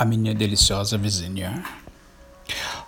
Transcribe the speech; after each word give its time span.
A 0.00 0.04
minha 0.06 0.34
deliciosa 0.34 0.96
vizinha. 0.96 1.62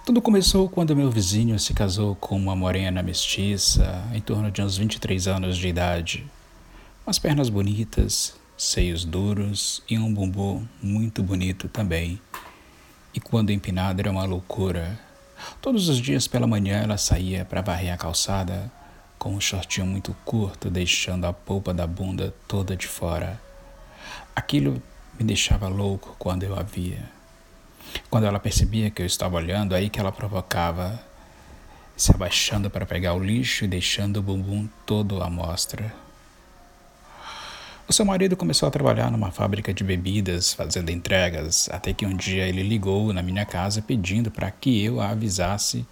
Tudo 0.02 0.22
começou 0.22 0.66
quando 0.66 0.96
meu 0.96 1.10
vizinho 1.10 1.58
se 1.58 1.74
casou 1.74 2.14
com 2.14 2.34
uma 2.34 2.56
morena 2.56 3.02
mestiça, 3.02 4.02
em 4.14 4.20
torno 4.22 4.50
de 4.50 4.62
uns 4.62 4.78
23 4.78 5.28
anos 5.28 5.58
de 5.58 5.68
idade. 5.68 6.26
Umas 7.06 7.18
pernas 7.18 7.50
bonitas, 7.50 8.34
seios 8.56 9.04
duros 9.04 9.82
e 9.90 9.98
um 9.98 10.10
bumbum 10.14 10.66
muito 10.82 11.22
bonito 11.22 11.68
também. 11.68 12.18
E 13.12 13.20
quando 13.20 13.50
empinada 13.50 14.00
era 14.00 14.10
uma 14.10 14.24
loucura. 14.24 14.98
Todos 15.60 15.90
os 15.90 15.98
dias 15.98 16.26
pela 16.26 16.46
manhã 16.46 16.78
ela 16.78 16.96
saía 16.96 17.44
para 17.44 17.60
varrer 17.60 17.92
a 17.92 17.98
calçada 17.98 18.72
com 19.18 19.34
um 19.34 19.40
shortinho 19.40 19.86
muito 19.86 20.16
curto, 20.24 20.70
deixando 20.70 21.26
a 21.26 21.32
polpa 21.34 21.74
da 21.74 21.86
bunda 21.86 22.34
toda 22.48 22.74
de 22.74 22.86
fora. 22.86 23.38
Aquilo 24.34 24.82
me 25.18 25.24
deixava 25.24 25.68
louco 25.68 26.14
quando 26.18 26.42
eu 26.42 26.58
a 26.58 26.62
via. 26.62 27.10
Quando 28.08 28.24
ela 28.24 28.40
percebia 28.40 28.90
que 28.90 29.02
eu 29.02 29.06
estava 29.06 29.36
olhando, 29.36 29.74
aí 29.74 29.88
que 29.90 30.00
ela 30.00 30.12
provocava, 30.12 31.02
se 31.96 32.12
abaixando 32.12 32.70
para 32.70 32.86
pegar 32.86 33.14
o 33.14 33.22
lixo 33.22 33.64
e 33.64 33.68
deixando 33.68 34.18
o 34.18 34.22
bumbum 34.22 34.68
todo 34.86 35.22
à 35.22 35.28
mostra. 35.28 35.92
O 37.88 37.92
seu 37.92 38.06
marido 38.06 38.36
começou 38.36 38.66
a 38.66 38.70
trabalhar 38.70 39.10
numa 39.10 39.30
fábrica 39.30 39.74
de 39.74 39.84
bebidas, 39.84 40.54
fazendo 40.54 40.90
entregas, 40.90 41.68
até 41.70 41.92
que 41.92 42.06
um 42.06 42.16
dia 42.16 42.46
ele 42.46 42.62
ligou 42.62 43.12
na 43.12 43.22
minha 43.22 43.44
casa 43.44 43.82
pedindo 43.82 44.30
para 44.30 44.50
que 44.50 44.82
eu 44.82 45.00
a 45.00 45.10
avisasse 45.10 45.86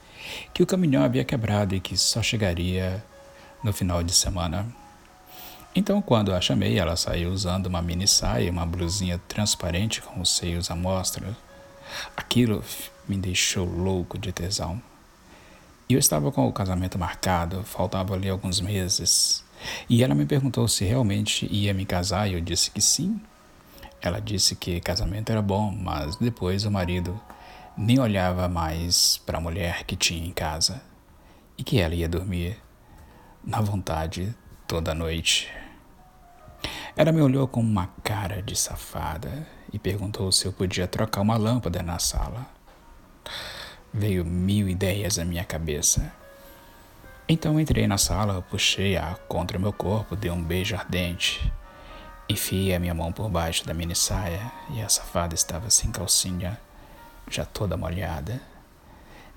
que 0.54 0.62
o 0.62 0.66
caminhão 0.66 1.02
havia 1.02 1.24
quebrado 1.24 1.74
e 1.74 1.80
que 1.80 1.96
só 1.96 2.22
chegaria 2.22 3.04
no 3.62 3.72
final 3.72 4.02
de 4.02 4.14
semana. 4.14 4.66
Então, 5.74 6.02
quando 6.02 6.34
a 6.34 6.40
chamei, 6.40 6.78
ela 6.78 6.96
saiu 6.96 7.30
usando 7.30 7.66
uma 7.66 7.80
mini 7.80 8.06
saia 8.06 8.44
e 8.44 8.50
uma 8.50 8.66
blusinha 8.66 9.20
transparente 9.28 10.02
com 10.02 10.20
os 10.20 10.36
seios 10.36 10.70
à 10.70 10.74
mostra. 10.74 11.36
Aquilo 12.16 12.64
me 13.08 13.16
deixou 13.16 13.64
louco 13.64 14.18
de 14.18 14.32
tesão. 14.32 14.82
Eu 15.88 15.98
estava 15.98 16.32
com 16.32 16.46
o 16.48 16.52
casamento 16.52 16.98
marcado, 16.98 17.62
faltavam 17.64 18.16
ali 18.16 18.28
alguns 18.28 18.60
meses. 18.60 19.44
E 19.88 20.02
ela 20.02 20.14
me 20.14 20.26
perguntou 20.26 20.66
se 20.66 20.84
realmente 20.84 21.46
ia 21.50 21.72
me 21.72 21.84
casar 21.84 22.28
e 22.28 22.34
eu 22.34 22.40
disse 22.40 22.70
que 22.70 22.80
sim. 22.80 23.20
Ela 24.00 24.20
disse 24.20 24.56
que 24.56 24.80
casamento 24.80 25.30
era 25.30 25.42
bom, 25.42 25.70
mas 25.70 26.16
depois 26.16 26.64
o 26.64 26.70
marido 26.70 27.20
nem 27.76 27.98
olhava 27.98 28.48
mais 28.48 29.18
para 29.18 29.38
a 29.38 29.40
mulher 29.40 29.84
que 29.84 29.94
tinha 29.94 30.26
em 30.26 30.32
casa 30.32 30.82
e 31.56 31.62
que 31.62 31.78
ela 31.78 31.94
ia 31.94 32.08
dormir 32.08 32.56
na 33.44 33.60
vontade 33.60 34.34
toda 34.66 34.94
noite. 34.94 35.59
Ela 37.00 37.12
me 37.12 37.22
olhou 37.22 37.48
com 37.48 37.60
uma 37.60 37.86
cara 38.04 38.42
de 38.42 38.54
safada 38.54 39.48
e 39.72 39.78
perguntou 39.78 40.30
se 40.30 40.44
eu 40.44 40.52
podia 40.52 40.86
trocar 40.86 41.22
uma 41.22 41.34
lâmpada 41.34 41.82
na 41.82 41.98
sala. 41.98 42.46
Veio 43.90 44.22
mil 44.22 44.68
ideias 44.68 45.18
à 45.18 45.24
minha 45.24 45.42
cabeça. 45.42 46.12
Então 47.26 47.58
entrei 47.58 47.86
na 47.86 47.96
sala, 47.96 48.42
puxei-a 48.42 49.14
contra 49.28 49.58
meu 49.58 49.72
corpo, 49.72 50.14
dei 50.14 50.30
um 50.30 50.42
beijo 50.44 50.76
ardente. 50.76 51.50
Enfiei 52.28 52.74
a 52.74 52.78
minha 52.78 52.92
mão 52.92 53.10
por 53.10 53.30
baixo 53.30 53.66
da 53.66 53.72
mini 53.72 53.96
saia 53.96 54.52
e 54.68 54.82
a 54.82 54.88
safada 54.90 55.34
estava 55.34 55.70
sem 55.70 55.90
calcinha, 55.90 56.60
já 57.30 57.46
toda 57.46 57.78
molhada. 57.78 58.42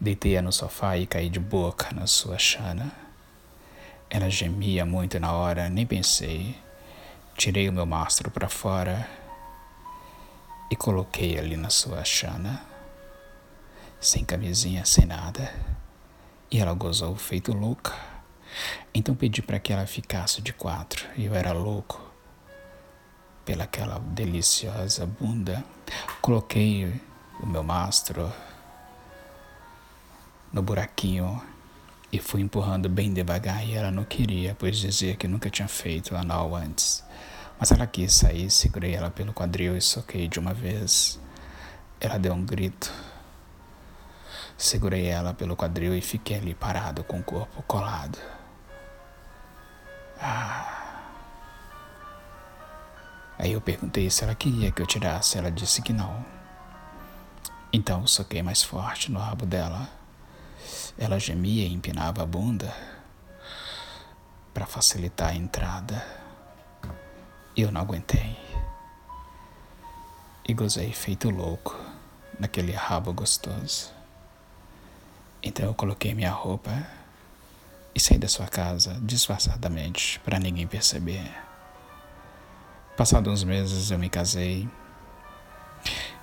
Deitei-a 0.02 0.42
no 0.42 0.52
sofá 0.52 0.98
e 0.98 1.08
caí 1.08 1.30
de 1.30 1.40
boca 1.40 1.96
na 1.96 2.08
sua 2.08 2.38
chana. 2.38 2.92
Ela 4.10 4.30
gemia 4.30 4.86
muito 4.86 5.18
na 5.18 5.32
hora, 5.32 5.70
nem 5.70 5.86
pensei. 5.86 6.62
Tirei 7.36 7.68
o 7.68 7.74
meu 7.74 7.86
mastro 7.86 8.30
para 8.30 8.48
fora 8.48 9.10
e 10.70 10.76
coloquei 10.76 11.38
ali 11.38 11.58
na 11.58 11.70
sua 11.70 12.04
chana, 12.04 12.62
sem 14.00 14.24
camisinha, 14.24 14.86
sem 14.86 15.06
nada. 15.06 15.54
E 16.50 16.60
ela 16.60 16.74
gozou 16.74 17.16
feito 17.16 17.52
louca. 17.52 17.94
Então 18.94 19.16
pedi 19.16 19.42
para 19.42 19.60
que 19.60 19.74
ela 19.74 19.86
ficasse 19.88 20.42
de 20.42 20.54
quatro. 20.54 21.06
E 21.18 21.26
eu 21.26 21.34
era 21.34 21.52
louco 21.52 22.02
pelaquela 23.44 24.00
deliciosa 24.00 25.06
bunda. 25.06 25.64
Coloquei 26.22 27.02
o 27.42 27.46
meu 27.46 27.64
mastro 27.64 28.32
no 30.52 30.62
buraquinho 30.62 31.42
e 32.14 32.20
fui 32.20 32.42
empurrando 32.42 32.88
bem 32.88 33.12
devagar 33.12 33.68
e 33.68 33.74
ela 33.74 33.90
não 33.90 34.04
queria, 34.04 34.56
pois 34.60 34.78
dizia 34.78 35.16
que 35.16 35.28
nunca 35.28 35.50
tinha 35.50 35.68
feito 35.68 36.16
anal 36.16 36.56
antes. 36.56 37.04
Mas 37.60 37.72
ela 37.72 37.88
quis 37.88 38.14
sair, 38.14 38.52
segurei 38.52 38.94
ela 38.94 39.10
pelo 39.10 39.34
quadril 39.34 39.76
e 39.76 39.82
soquei 39.82 40.28
de 40.28 40.38
uma 40.40 40.54
vez. 40.54 41.20
Ela 42.00 42.20
deu 42.20 42.34
um 42.34 42.46
grito. 42.46 42.94
Segurei 44.56 45.08
ela 45.08 45.34
pelo 45.34 45.56
quadril 45.56 45.96
e 45.96 46.02
fiquei 46.02 46.38
ali 46.38 46.54
parado 46.54 47.04
com 47.04 47.20
o 47.20 47.24
corpo 47.24 47.64
colado. 47.64 48.20
Ah. 50.22 51.02
Aí 53.40 53.54
eu 53.54 53.60
perguntei 53.60 54.08
se 54.12 54.24
ela 54.24 54.36
queria 54.36 54.72
que 54.72 54.84
eu 54.84 54.86
tirasse. 54.86 55.40
Ela 55.40 55.50
disse 55.50 55.82
que 55.82 55.92
não. 55.92 56.24
Então 57.72 58.06
soquei 58.06 58.44
mais 58.44 58.62
forte 58.62 59.12
no 59.12 59.20
rabo 59.20 59.48
dela. 59.48 60.03
Ela 60.98 61.20
gemia 61.20 61.66
e 61.66 61.74
empinava 61.74 62.24
a 62.24 62.26
bunda 62.26 62.74
para 64.54 64.66
facilitar 64.66 65.30
a 65.30 65.36
entrada. 65.36 66.06
Eu 67.56 67.72
não 67.72 67.82
aguentei. 67.82 68.38
E 70.48 70.54
gozei 70.54 70.92
feito 70.92 71.30
louco 71.30 71.76
naquele 72.40 72.72
rabo 72.72 73.14
gostoso. 73.14 73.92
Então 75.42 75.66
eu 75.66 75.74
coloquei 75.74 76.14
minha 76.14 76.32
roupa 76.32 76.72
e 77.96 78.00
saí 78.00 78.18
da 78.18 78.28
sua 78.28 78.48
casa 78.48 79.00
disfarçadamente 79.02 80.20
para 80.20 80.40
ninguém 80.40 80.68
perceber. 80.68 81.32
Passados 82.96 83.34
uns 83.34 83.44
meses 83.44 83.92
eu 83.92 84.00
me 84.00 84.10
casei 84.10 84.70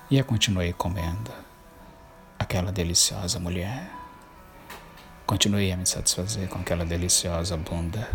e 0.09 0.19
a 0.19 0.23
continuei 0.23 0.73
comendo 0.73 1.31
aquela 2.39 2.71
deliciosa 2.71 3.39
mulher. 3.39 4.00
Continuei 5.31 5.71
a 5.71 5.77
me 5.77 5.85
satisfazer 5.85 6.49
com 6.49 6.59
aquela 6.59 6.83
deliciosa 6.83 7.55
bunda, 7.55 8.05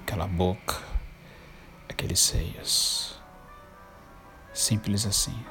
aquela 0.00 0.26
boca, 0.26 0.74
aqueles 1.88 2.18
seios. 2.18 3.16
Simples 4.52 5.06
assim. 5.06 5.44